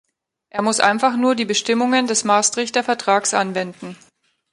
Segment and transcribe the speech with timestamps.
[0.49, 3.95] Er muss einfach nur die Bestimmungen des Maastrichter Vertrags anwenden.